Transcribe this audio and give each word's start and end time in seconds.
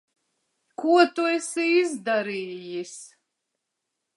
Ko 0.83 0.95
tu 1.19 1.25
esi 1.33 1.67
izdarījis? 1.81 2.95